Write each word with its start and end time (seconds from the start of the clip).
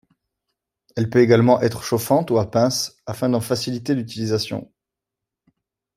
Elle 0.95 1.11
peut 1.11 1.21
également 1.21 1.61
être 1.61 1.83
chauffante 1.83 2.31
ou 2.31 2.39
à 2.39 2.49
pince, 2.49 2.97
afin 3.05 3.29
d'en 3.29 3.39
faciliter 3.39 3.93
l'utilisation. 3.93 4.71